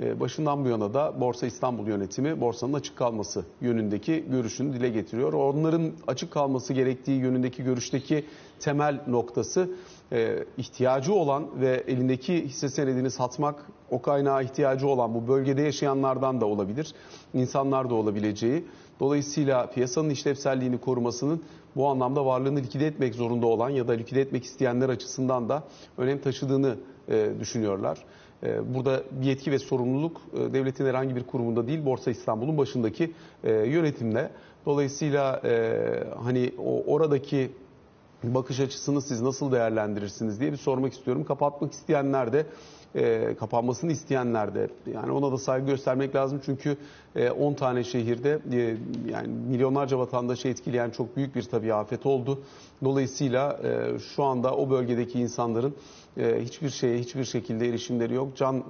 [0.00, 5.32] E, Başından bu yana da Borsa İstanbul yönetimi borsanın açık kalması yönündeki görüşünü dile getiriyor.
[5.32, 8.24] Onların açık kalması gerektiği yönündeki görüşteki
[8.60, 9.70] temel noktası
[10.12, 16.40] e, ihtiyacı olan ve elindeki hisse senedini satmak, o kaynağa ihtiyacı olan bu bölgede yaşayanlardan
[16.40, 16.94] da olabilir,
[17.34, 18.64] insanlar da olabileceği.
[19.00, 21.42] Dolayısıyla piyasanın işlevselliğini korumasının
[21.76, 25.62] bu anlamda varlığını likide etmek zorunda olan ya da likide etmek isteyenler açısından da
[25.98, 26.76] önem taşıdığını
[27.08, 27.98] e, düşünüyorlar.
[28.42, 33.12] E, burada bir yetki ve sorumluluk e, devletin herhangi bir kurumunda değil, Borsa İstanbul'un başındaki
[33.44, 34.30] e, yönetimle.
[34.66, 35.80] Dolayısıyla e,
[36.24, 37.50] hani o oradaki
[38.24, 41.24] bakış açısını siz nasıl değerlendirirsiniz diye bir sormak istiyorum.
[41.24, 42.46] Kapatmak isteyenler de
[42.94, 46.76] e, kapanmasını isteyenler de yani ona da saygı göstermek lazım çünkü
[47.16, 48.76] e, 10 tane şehirde e,
[49.10, 52.40] yani milyonlarca vatandaşı etkileyen çok büyük bir tabii afet oldu.
[52.84, 55.74] Dolayısıyla e, şu anda o bölgedeki insanların
[56.16, 58.36] e, hiçbir şeye hiçbir şekilde erişimleri yok.
[58.36, 58.62] Can e,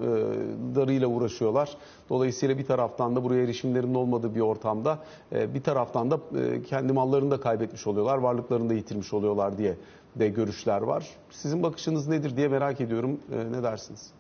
[0.75, 1.71] darıyla uğraşıyorlar.
[2.11, 4.99] Dolayısıyla bir taraftan da buraya erişimlerinin olmadığı bir ortamda
[5.33, 9.77] e, bir taraftan da e, kendi mallarını da kaybetmiş oluyorlar, varlıklarını da yitirmiş oluyorlar diye
[10.19, 11.07] de görüşler var.
[11.31, 13.21] Sizin bakışınız nedir diye merak ediyorum.
[13.33, 14.11] E, ne dersiniz?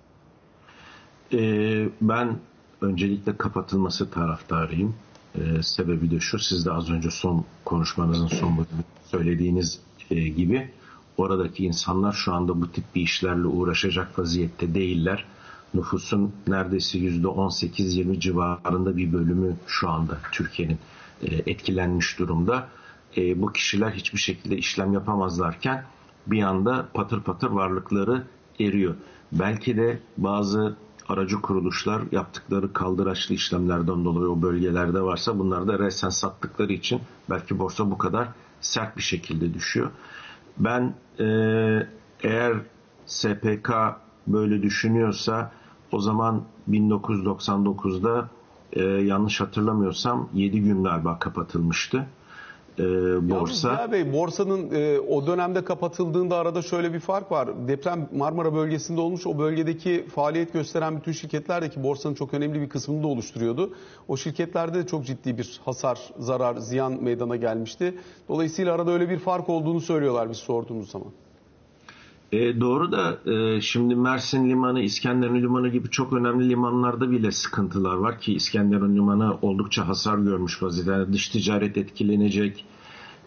[1.32, 2.38] Ee, ben
[2.80, 4.94] öncelikle kapatılması taraftarıyım.
[5.35, 8.66] Ee, sebebi de şu, siz de az önce son konuşmanızın son
[9.04, 9.80] söylediğiniz
[10.11, 10.70] e, gibi
[11.16, 15.24] oradaki insanlar şu anda bu tip bir işlerle uğraşacak vaziyette değiller.
[15.74, 20.78] Nüfusun neredeyse yüzde 18-20 civarında bir bölümü şu anda Türkiye'nin
[21.22, 22.68] e, etkilenmiş durumda.
[23.16, 25.85] E, bu kişiler hiçbir şekilde işlem yapamazlarken
[26.26, 28.26] bir anda patır patır varlıkları
[28.61, 28.94] eriyor.
[29.33, 30.76] Belki de bazı
[31.09, 37.00] aracı kuruluşlar yaptıkları kaldıraçlı işlemlerden dolayı o bölgelerde varsa bunlar da resen sattıkları için
[37.31, 38.29] belki borsa bu kadar
[38.61, 39.90] sert bir şekilde düşüyor.
[40.59, 41.26] Ben e,
[42.22, 42.57] eğer
[43.07, 43.70] SPK
[44.26, 45.52] böyle düşünüyorsa
[45.92, 48.29] o zaman 1999'da
[48.72, 52.07] e, yanlış hatırlamıyorsam 7 gün galiba kapatılmıştı
[52.78, 53.72] e, borsa.
[53.72, 57.68] Yalnız Bey borsanın e, o dönemde kapatıldığında arada şöyle bir fark var.
[57.68, 59.26] Deprem Marmara bölgesinde olmuş.
[59.26, 63.74] O bölgedeki faaliyet gösteren bütün şirketler de ki borsanın çok önemli bir kısmını da oluşturuyordu.
[64.08, 67.94] O şirketlerde de çok ciddi bir hasar, zarar, ziyan meydana gelmişti.
[68.28, 71.08] Dolayısıyla arada öyle bir fark olduğunu söylüyorlar biz sorduğumuz zaman.
[72.32, 77.96] E, doğru da e, şimdi Mersin Limanı, İskenderun Limanı gibi çok önemli limanlarda bile sıkıntılar
[77.96, 81.12] var ki İskenderun Limanı oldukça hasar görmüş vaziyette.
[81.12, 82.64] Dış ticaret etkilenecek.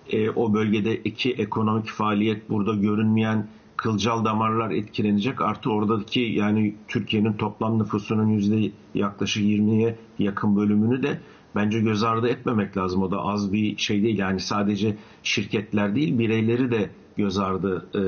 [0.09, 5.41] E, o bölgedeki ekonomik faaliyet burada görünmeyen kılcal damarlar etkilenecek.
[5.41, 11.19] Artı oradaki yani Türkiye'nin toplam nüfusunun yüzde yaklaşık 20'ye yakın bölümünü de
[11.55, 13.03] bence göz ardı etmemek lazım.
[13.03, 14.17] O da az bir şey değil.
[14.17, 18.01] Yani sadece şirketler değil bireyleri de göz ardı e,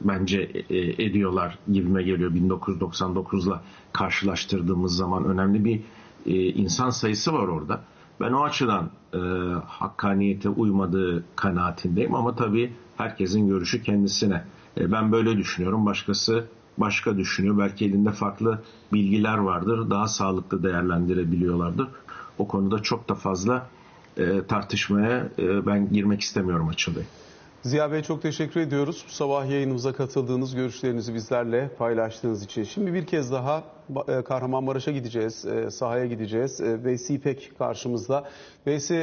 [0.00, 5.80] bence e, ediyorlar gibime geliyor 1999'la karşılaştırdığımız zaman önemli bir
[6.26, 7.80] e, insan sayısı var orada.
[8.20, 9.18] Ben o açıdan e,
[9.66, 14.44] hakkaniyete uymadığı kanaatindeyim ama tabii herkesin görüşü kendisine.
[14.76, 15.86] E, ben böyle düşünüyorum.
[15.86, 16.44] Başkası
[16.78, 17.58] başka düşünüyor.
[17.58, 19.90] Belki elinde farklı bilgiler vardır.
[19.90, 21.88] Daha sağlıklı değerlendirebiliyorlardır.
[22.38, 23.66] O konuda çok da fazla
[24.16, 27.04] e, tartışmaya e, ben girmek istemiyorum Bey.
[27.62, 29.04] Ziya Bey çok teşekkür ediyoruz.
[29.08, 32.64] Bu sabah yayınımıza katıldığınız, görüşlerinizi bizlerle paylaştığınız için.
[32.64, 33.62] Şimdi bir kez daha
[34.08, 36.60] e, Kahramanmaraş'a gideceğiz, e, sahaya gideceğiz.
[36.60, 38.24] E, Veysi İpek karşımızda.
[38.66, 38.94] Veysi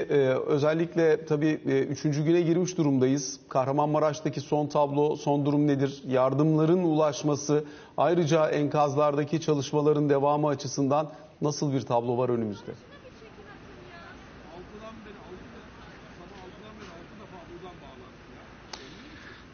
[0.47, 1.51] özellikle tabii
[1.89, 3.39] üçüncü güne girmiş durumdayız.
[3.49, 6.03] Kahramanmaraş'taki son tablo, son durum nedir?
[6.07, 7.63] Yardımların ulaşması,
[7.97, 11.09] ayrıca enkazlardaki çalışmaların devamı açısından
[11.41, 12.71] nasıl bir tablo var önümüzde?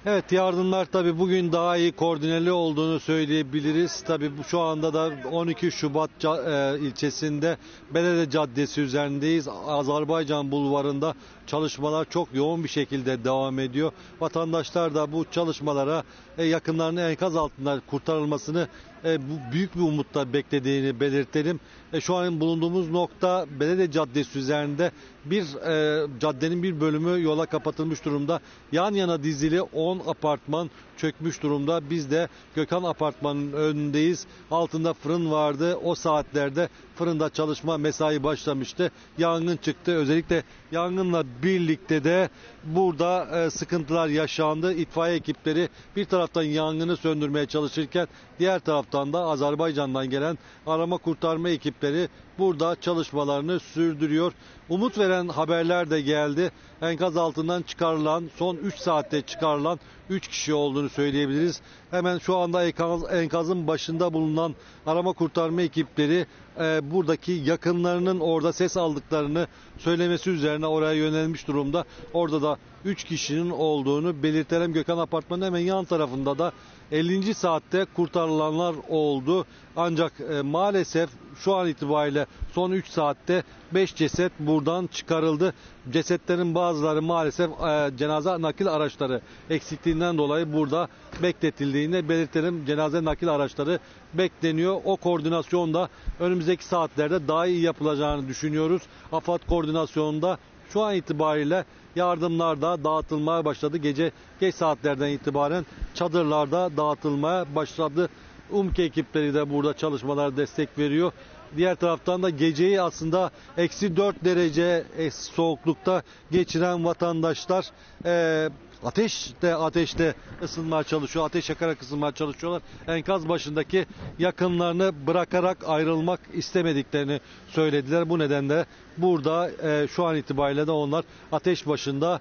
[0.05, 4.01] Evet yardımlar tabii bugün daha iyi koordineli olduğunu söyleyebiliriz.
[4.01, 7.57] Tabii şu anda da 12 Şubat e, ilçesinde
[7.93, 9.47] Belede Caddesi üzerindeyiz.
[9.67, 11.13] Azerbaycan Bulvarı'nda
[11.47, 13.91] çalışmalar çok yoğun bir şekilde devam ediyor.
[14.21, 16.03] Vatandaşlar da bu çalışmalara
[16.37, 18.67] e, yakınlarının enkaz altında kurtarılmasını
[19.05, 21.59] e, bu büyük bir umutla beklediğini belirtelim.
[21.93, 24.91] E, şu an bulunduğumuz nokta Belediye Caddesi üzerinde
[25.25, 28.39] bir e, caddenin bir bölümü yola kapatılmış durumda.
[28.71, 30.69] Yan yana dizili 10 apartman
[31.01, 31.89] çökmüş durumda.
[31.89, 34.25] Biz de Gökhan Apartmanı'nın önündeyiz.
[34.51, 35.75] Altında fırın vardı.
[35.83, 38.91] O saatlerde fırında çalışma mesai başlamıştı.
[39.17, 39.91] Yangın çıktı.
[39.91, 42.29] Özellikle yangınla birlikte de
[42.63, 44.73] burada e, sıkıntılar yaşandı.
[44.73, 48.07] İtfaiye ekipleri bir taraftan yangını söndürmeye çalışırken
[48.39, 50.37] diğer taraftan da Azerbaycan'dan gelen
[50.67, 52.09] arama kurtarma ekipleri
[52.41, 54.33] burada çalışmalarını sürdürüyor.
[54.69, 56.51] Umut veren haberler de geldi.
[56.81, 61.61] Enkaz altından çıkarılan son 3 saatte çıkarılan 3 kişi olduğunu söyleyebiliriz.
[61.91, 66.25] Hemen şu anda enkaz, enkazın başında bulunan arama kurtarma ekipleri
[66.59, 71.85] e, buradaki yakınlarının orada ses aldıklarını söylemesi üzerine oraya yönelmiş durumda.
[72.13, 74.73] Orada da 3 kişinin olduğunu belirtelim.
[74.73, 76.51] Gökhan Apartmanı'nın hemen yan tarafında da
[76.91, 77.33] 50.
[77.33, 79.45] saatte kurtarılanlar oldu.
[79.75, 85.53] Ancak e, maalesef şu an itibariyle son 3 saatte 5 ceset buradan çıkarıldı.
[85.91, 90.87] Cesetlerin bazıları maalesef e, cenaze nakil araçları eksikliğinden dolayı burada
[91.23, 92.65] bekletildiğini belirtelim.
[92.65, 93.79] Cenaze nakil araçları
[94.13, 94.81] bekleniyor.
[94.85, 98.81] O koordinasyonda önümüzdeki saatlerde daha iyi yapılacağını düşünüyoruz.
[99.11, 100.37] AFAD koordinasyonunda
[100.73, 103.77] şu an itibariyle yardımlar da dağıtılmaya başladı.
[103.77, 108.09] Gece geç saatlerden itibaren çadırlarda dağıtılmaya başladı.
[108.51, 111.11] UMKE ekipleri de burada çalışmalara destek veriyor.
[111.57, 117.71] Diğer taraftan da geceyi aslında eksi 4 derece soğuklukta geçiren vatandaşlar
[118.05, 118.49] e,
[118.83, 121.25] ateşte ateşte ısınmaya çalışıyor.
[121.25, 122.61] Ateş yakarak ısınmaya çalışıyorlar.
[122.87, 123.85] Enkaz başındaki
[124.19, 128.09] yakınlarını bırakarak ayrılmak istemediklerini söylediler.
[128.09, 128.65] Bu nedenle
[128.97, 132.19] burada e, şu an itibariyle de onlar ateş başında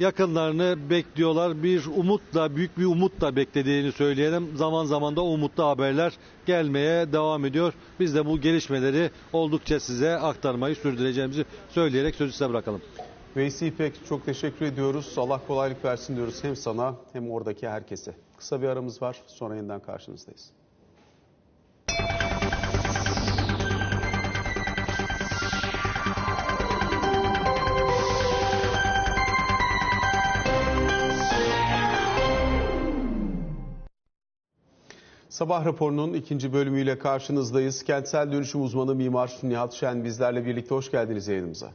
[0.00, 1.62] yakınlarını bekliyorlar.
[1.62, 4.56] Bir umutla, büyük bir umutla beklediğini söyleyelim.
[4.56, 6.12] Zaman zaman da umutlu haberler
[6.46, 7.72] gelmeye devam ediyor.
[8.00, 12.80] Biz de bu gelişmeleri oldukça size aktarmayı sürdüreceğimizi söyleyerek sözü size bırakalım.
[13.36, 15.14] Veysi İpek çok teşekkür ediyoruz.
[15.16, 18.14] Allah kolaylık versin diyoruz hem sana hem oradaki herkese.
[18.36, 19.22] Kısa bir aramız var.
[19.26, 20.50] Sonra yeniden karşınızdayız.
[35.28, 37.84] Sabah raporunun ikinci bölümüyle karşınızdayız.
[37.84, 41.72] Kentsel dönüşüm uzmanı Mimar Nihat Şen bizlerle birlikte hoş geldiniz yayınımıza.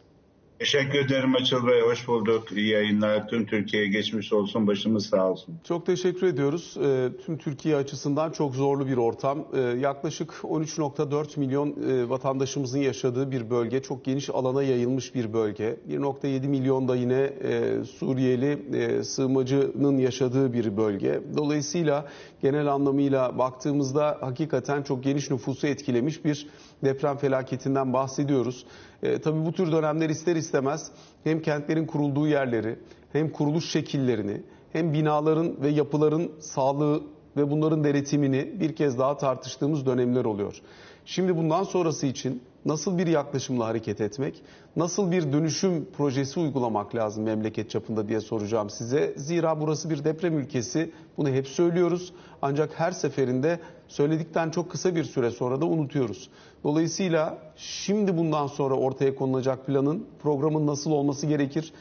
[0.60, 1.82] Teşekkür ederim Açıl Bey.
[1.82, 2.52] Hoş bulduk.
[2.52, 3.28] İyi yayınlar.
[3.28, 4.68] Tüm Türkiye'ye geçmiş olsun.
[4.68, 5.56] Başımız sağ olsun.
[5.64, 6.78] Çok teşekkür ediyoruz.
[6.78, 9.48] E, tüm Türkiye açısından çok zorlu bir ortam.
[9.54, 13.82] E, yaklaşık 13.4 milyon e, vatandaşımızın yaşadığı bir bölge.
[13.82, 15.78] Çok geniş alana yayılmış bir bölge.
[15.90, 21.22] 1.7 milyon da yine e, Suriyeli e, sığınmacının yaşadığı bir bölge.
[21.38, 22.06] Dolayısıyla
[22.42, 26.48] genel anlamıyla baktığımızda hakikaten çok geniş nüfusu etkilemiş bir
[26.86, 28.66] deprem felaketinden bahsediyoruz.
[29.04, 30.92] E, tabii bu tür dönemler ister istemez
[31.24, 32.80] hem kentlerin kurulduğu yerleri
[33.14, 34.42] hem kuruluş şekillerini
[34.74, 37.04] hem binaların ve yapıların sağlığı
[37.38, 40.62] ve bunların denetimini bir kez daha tartıştığımız dönemler oluyor.
[41.06, 44.42] Şimdi bundan sonrası için nasıl bir yaklaşımla hareket etmek,
[44.76, 49.14] nasıl bir dönüşüm projesi uygulamak lazım memleket çapında diye soracağım size.
[49.18, 50.92] Zira burası bir deprem ülkesi.
[51.18, 52.14] Bunu hep söylüyoruz.
[52.42, 56.30] Ancak her seferinde söyledikten çok kısa bir süre sonra da unutuyoruz.
[56.64, 61.74] Dolayısıyla şimdi bundan sonra ortaya konulacak planın, programın nasıl olması gerekir?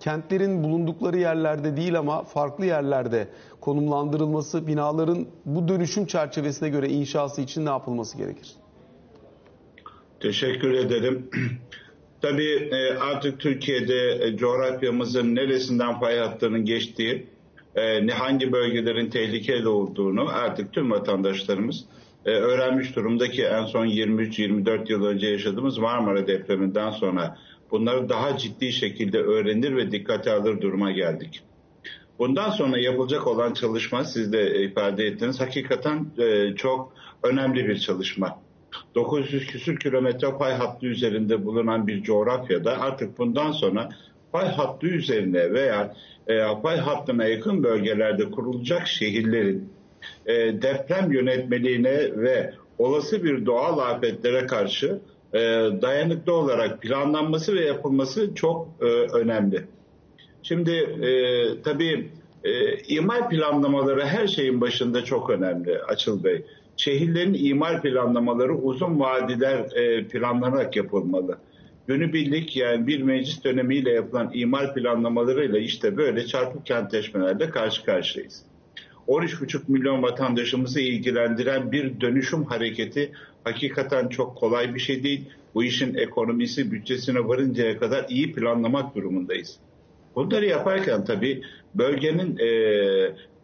[0.00, 3.28] Kentlerin bulundukları yerlerde değil ama farklı yerlerde
[3.60, 8.56] konumlandırılması, binaların bu dönüşüm çerçevesine göre inşası için ne yapılması gerekir?
[10.26, 11.30] Teşekkür ederim.
[12.22, 17.26] Tabii e, artık Türkiye'de e, coğrafyamızın neresinden fay hattının geçtiği,
[17.76, 21.84] e, hangi bölgelerin tehlikeli olduğunu artık tüm vatandaşlarımız
[22.24, 27.38] öğrenmiş durumda ki en son 23-24 yıl önce yaşadığımız Marmara depreminden sonra
[27.70, 31.42] bunları daha ciddi şekilde öğrenir ve dikkate alır duruma geldik.
[32.18, 36.06] Bundan sonra yapılacak olan çalışma siz de ifade ettiniz hakikaten
[36.56, 38.45] çok önemli bir çalışma.
[38.96, 43.88] 900 küsür kilometre pay hattı üzerinde bulunan bir coğrafyada artık bundan sonra
[44.32, 45.94] pay hattı üzerine veya
[46.26, 49.68] e, pay hattına yakın bölgelerde kurulacak şehirlerin
[50.26, 55.00] e, deprem yönetmeliğine ve olası bir doğal afetlere karşı
[55.32, 55.38] e,
[55.82, 59.64] dayanıklı olarak planlanması ve yapılması çok e, önemli.
[60.42, 60.88] Şimdi
[61.64, 62.10] tabii
[62.44, 66.44] e, imar planlamaları her şeyin başında çok önemli Açıl Bey
[66.76, 71.38] şehirlerin imar planlamaları uzun vadiler e, planlanarak yapılmalı.
[71.86, 78.42] Günübirlik yani bir meclis dönemiyle yapılan imar planlamalarıyla işte böyle çarpık kentleşmelerle karşı karşıyayız.
[79.08, 83.12] 13,5 milyon vatandaşımızı ilgilendiren bir dönüşüm hareketi
[83.44, 85.24] hakikaten çok kolay bir şey değil.
[85.54, 89.56] Bu işin ekonomisi, bütçesine varıncaya kadar iyi planlamak durumundayız.
[90.14, 91.42] Bunları yaparken tabii
[91.74, 92.48] bölgenin e,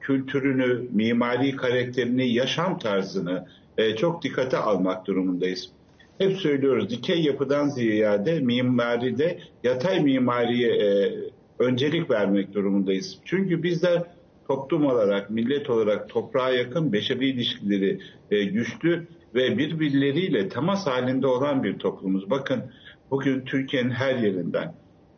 [0.03, 3.47] kültürünü, mimari karakterini, yaşam tarzını
[3.79, 5.71] e, çok dikkate almak durumundayız.
[6.19, 11.13] Hep söylüyoruz dikey yapıdan ziyade mimaride yatay mimariye e,
[11.59, 13.19] öncelik vermek durumundayız.
[13.25, 14.03] Çünkü bizler
[14.49, 21.65] toplum olarak, millet olarak toprağa yakın beşeri ilişkileri e, güçlü ve birbirleriyle temas halinde olan
[21.65, 22.31] bir toplumuz.
[22.31, 22.63] Bakın
[23.11, 24.75] bugün Türkiye'nin her yerinden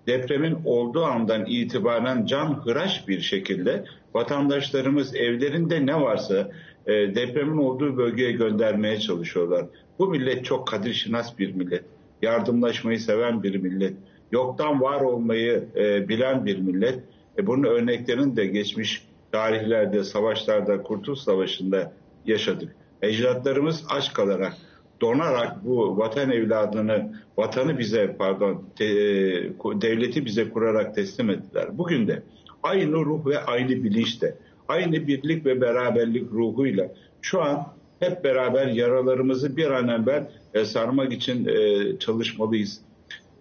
[0.06, 6.50] depremin olduğu andan itibaren can hıraş bir şekilde vatandaşlarımız evlerinde ne varsa
[6.86, 9.66] e, depremin olduğu bölgeye göndermeye çalışıyorlar.
[9.98, 11.84] Bu millet çok kadir şinas bir millet.
[12.22, 13.94] Yardımlaşmayı seven bir millet.
[14.32, 16.98] Yoktan var olmayı e, bilen bir millet.
[17.38, 21.92] E, bunun örneklerini de geçmiş tarihlerde, savaşlarda, Kurtuluş Savaşı'nda
[22.26, 22.76] yaşadık.
[23.02, 24.52] Ecdatlarımız aç kalarak,
[25.04, 28.90] donarak bu vatan evladını, vatanı bize pardon, te, e,
[29.64, 31.78] devleti bize kurarak teslim ettiler.
[31.78, 32.22] Bugün de
[32.62, 34.34] aynı ruh ve aynı bilinçte,
[34.68, 36.88] aynı birlik ve beraberlik ruhuyla
[37.22, 37.66] şu an
[38.00, 42.80] hep beraber yaralarımızı bir an evvel e, sarmak için e, çalışmalıyız.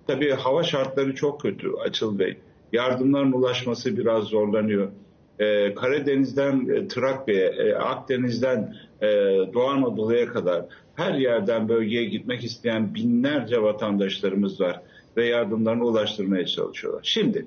[0.08, 2.38] Tabii hava şartları çok kötü Açıl Bey.
[2.74, 4.90] Yardımların ulaşması biraz zorlanıyor.
[5.40, 9.08] Ee, Karadeniz'den e, Trakya'ya, e, Akdeniz'den e,
[9.54, 14.82] Doğu Anadolu'ya kadar her yerden bölgeye gitmek isteyen binlerce vatandaşlarımız var
[15.18, 17.02] ve yardımlarını ulaştırmaya çalışıyorlar.
[17.04, 17.46] Şimdi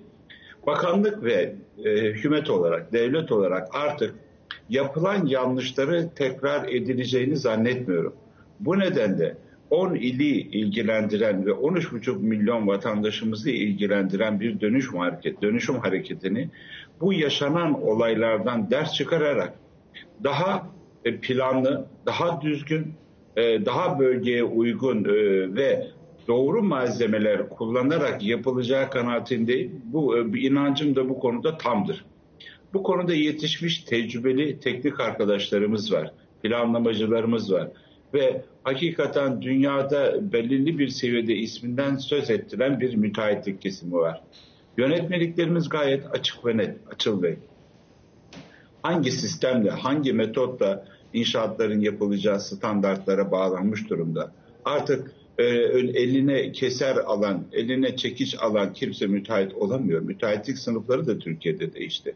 [0.66, 1.54] bakanlık ve
[1.84, 4.14] e, hükümet olarak, devlet olarak artık
[4.68, 8.14] yapılan yanlışları tekrar edileceğini zannetmiyorum.
[8.60, 9.36] Bu nedenle
[9.70, 16.50] 10 ili ilgilendiren ve 13,5 milyon vatandaşımızı ilgilendiren bir dönüşüm hareket, dönüşüm hareketini
[17.00, 19.54] bu yaşanan olaylardan ders çıkararak
[20.24, 20.66] daha
[21.04, 22.94] e, planlı, daha düzgün,
[23.36, 25.14] e, daha bölgeye uygun e,
[25.54, 25.86] ve
[26.28, 29.82] doğru malzemeler kullanarak yapılacağı kanaatindeyim.
[29.84, 32.04] Bu inancım da bu konuda tamdır.
[32.74, 37.68] Bu konuda yetişmiş tecrübeli teknik arkadaşlarımız var, planlamacılarımız var
[38.14, 44.22] ve hakikaten dünyada belirli bir seviyede isminden söz ettiren bir müteahhitlik kesimi var.
[44.78, 47.22] Yönetmeliklerimiz gayet açık ve net, açıl.
[48.82, 50.84] Hangi sistemle, hangi metotla
[51.16, 54.32] inşaatların yapılacağı standartlara bağlanmış durumda.
[54.64, 60.00] Artık e, eline keser alan, eline çekiç alan kimse müteahhit olamıyor.
[60.00, 62.14] Müteahhitlik sınıfları da Türkiye'de değişti.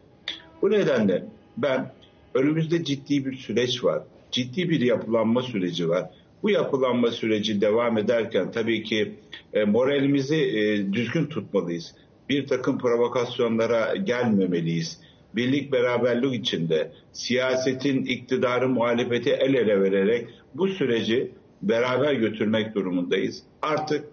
[0.61, 1.25] Bu nedenle
[1.57, 1.93] ben
[2.33, 4.03] önümüzde ciddi bir süreç var.
[4.31, 6.09] Ciddi bir yapılanma süreci var.
[6.43, 9.13] Bu yapılanma süreci devam ederken tabii ki
[9.53, 11.95] e, moralimizi e, düzgün tutmalıyız.
[12.29, 14.99] Bir takım provokasyonlara gelmemeliyiz
[15.35, 23.43] birlik beraberlik içinde siyasetin iktidarı muhalefeti el ele vererek bu süreci beraber götürmek durumundayız.
[23.61, 24.05] Artık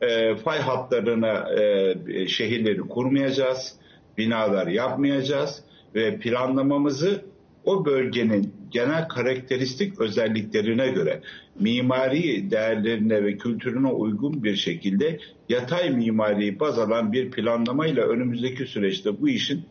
[0.00, 3.76] e, fay hatlarına e, şehirleri kurmayacağız,
[4.18, 5.64] binalar yapmayacağız
[5.94, 7.24] ve planlamamızı
[7.64, 11.20] o bölgenin genel karakteristik özelliklerine göre
[11.60, 15.18] mimari değerlerine ve kültürüne uygun bir şekilde
[15.48, 19.64] yatay mimariyi baz alan bir planlamayla önümüzdeki süreçte bu işin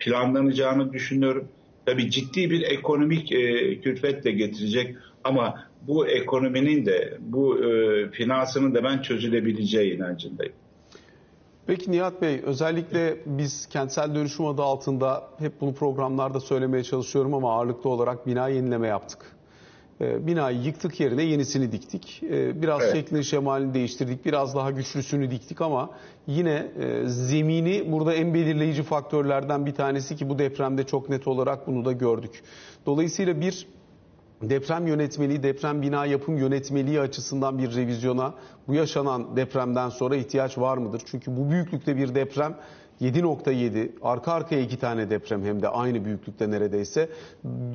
[0.00, 1.48] planlanacağını düşünüyorum.
[1.86, 8.74] Tabii ciddi bir ekonomik e, külfet de getirecek ama bu ekonominin de bu e, finansının
[8.74, 10.52] da ben çözülebileceği inancındayım.
[11.66, 17.52] Peki Nihat Bey özellikle biz kentsel dönüşüm adı altında hep bunu programlarda söylemeye çalışıyorum ama
[17.52, 19.18] ağırlıklı olarak bina yenileme yaptık.
[20.00, 22.22] Ee, binayı yıktık yerine yenisini diktik.
[22.22, 22.92] Ee, biraz Evet.
[22.94, 24.24] şeklini şemalini değiştirdik.
[24.24, 25.90] Biraz daha güçlüsünü diktik ama
[26.26, 31.66] yine e, zemini burada en belirleyici faktörlerden bir tanesi ki bu depremde çok net olarak
[31.66, 32.42] bunu da gördük.
[32.86, 33.66] Dolayısıyla bir
[34.42, 38.34] deprem yönetmeliği, deprem bina yapım yönetmeliği açısından bir revizyona
[38.68, 41.02] bu yaşanan depremden sonra ihtiyaç var mıdır?
[41.04, 42.56] Çünkü bu büyüklükte bir deprem
[43.00, 47.08] 7.7 arka arkaya iki tane deprem hem de aynı büyüklükte neredeyse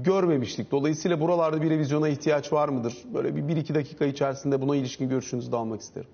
[0.04, 0.72] görmemiştik.
[0.72, 2.94] Dolayısıyla buralarda bir revizyona ihtiyaç var mıdır?
[3.14, 6.10] Böyle bir 1-2 dakika içerisinde buna ilişkin görüşünüzü de almak isterim.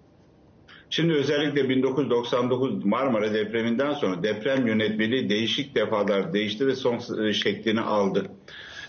[0.89, 6.99] Şimdi özellikle 1999 Marmara depreminden sonra deprem yönetmeliği değişik defalar değişti ve son
[7.31, 8.25] şeklini aldı.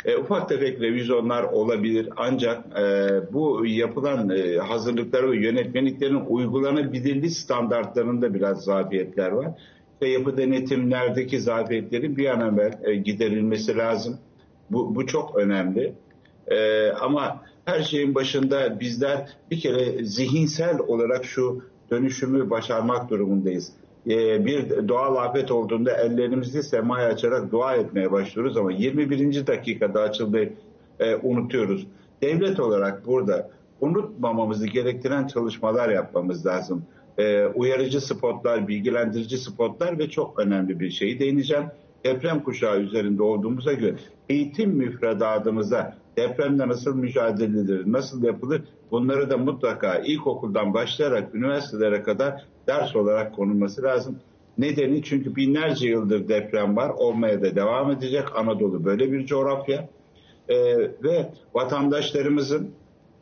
[0.04, 8.34] E, ufak tefek revizyonlar olabilir ancak e, bu yapılan e, hazırlıklar ve yönetmeliklerin uygulanabilirliği standartlarında
[8.34, 9.48] biraz zafiyetler var.
[10.02, 14.18] Ve yapı denetimlerdeki zafiyetlerin bir an evvel e, giderilmesi lazım.
[14.70, 15.94] Bu, bu çok önemli.
[16.46, 23.72] Ee, ama her şeyin başında bizler bir kere zihinsel olarak şu dönüşümü başarmak durumundayız.
[24.06, 29.46] Ee, bir doğal afet olduğunda ellerimizi semaya açarak dua etmeye başlıyoruz ama 21.
[29.46, 30.48] dakikada açıldı
[31.00, 31.86] e, unutuyoruz.
[32.22, 33.50] Devlet olarak burada
[33.80, 36.84] unutmamamızı gerektiren çalışmalar yapmamız lazım.
[37.18, 41.64] Ee, uyarıcı spotlar, bilgilendirici spotlar ve çok önemli bir şeyi değineceğim.
[42.04, 43.94] Deprem kuşağı üzerinde olduğumuza göre
[44.28, 52.44] eğitim müfredatımıza depremle nasıl mücadele edilir, nasıl yapılır bunları da mutlaka ilkokuldan başlayarak üniversitelere kadar
[52.66, 54.18] ders olarak konulması lazım.
[54.58, 58.36] Nedeni çünkü binlerce yıldır deprem var, olmaya da devam edecek.
[58.36, 59.88] Anadolu böyle bir coğrafya.
[60.48, 62.70] Ee, ve vatandaşlarımızın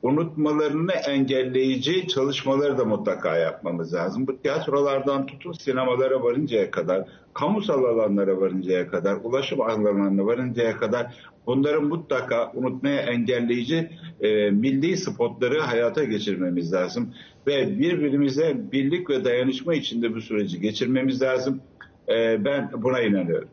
[0.02, 4.26] unutmalarını engelleyici çalışmaları da mutlaka yapmamız lazım.
[4.26, 11.14] Bu tiyatrolardan tutun sinemalara varıncaya kadar, kamusal alanlara varıncaya kadar, ulaşım alanlarına varıncaya kadar
[11.46, 13.90] bunların mutlaka unutmaya engelleyici
[14.20, 17.14] e, milli spotları hayata geçirmemiz lazım.
[17.46, 21.60] Ve birbirimize birlik ve dayanışma içinde bu süreci geçirmemiz lazım.
[22.08, 23.48] E, ben buna inanıyorum.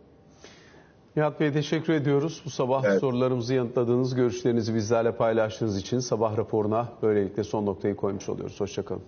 [1.17, 2.41] Nihat Bey teşekkür ediyoruz.
[2.45, 2.99] Bu sabah Evet.
[2.99, 8.59] sorularımızı yanıtladığınız, görüşlerinizi bizlerle paylaştığınız için sabah raporuna böylelikle son noktayı koymuş oluyoruz.
[8.59, 9.01] Hoşçakalın.